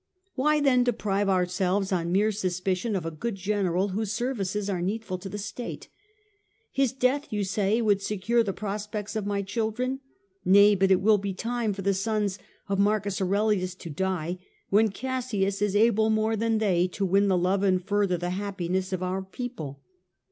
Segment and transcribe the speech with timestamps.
[0.33, 5.19] Why then deprive ourselves, on mere suspicion, of a good general, whose services are needful
[5.19, 5.89] to the state?
[6.71, 9.99] His death, you say, would secure the prospects of my children.
[10.43, 12.87] Nay, but it will be time for the sons of M.
[12.87, 14.39] Aurelius to die
[14.71, 18.91] when Cassius is able more than they to win the love and further the happiness
[18.91, 19.83] of our people.